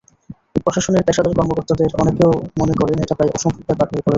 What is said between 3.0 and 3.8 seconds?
এটা প্রায় অসম্ভব